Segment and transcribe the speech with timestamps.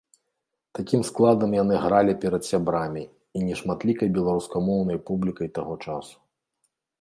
[0.77, 3.03] Такім складам яны гралі перад сябрамі
[3.41, 6.17] і нешматлікай беларускамоўнай публікай таго часу.